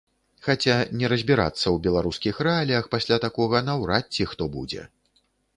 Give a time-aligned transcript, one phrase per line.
[0.45, 4.83] Хаця не разбірацца ў беларускіх рэаліях пасля такога наўрад ці хто будзе.